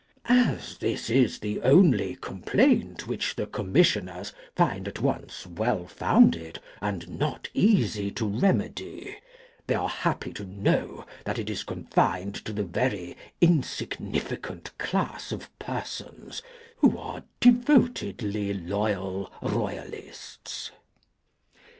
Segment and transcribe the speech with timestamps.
[0.25, 7.07] As this is the only complaint which the Commissioners find at once well founded and
[7.19, 9.17] not easy to remedy,
[9.67, 15.51] they are happy to know that it is confined to the very insignificant class of
[15.59, 16.41] persons
[16.77, 20.71] who are "devotedly loyal Royalists."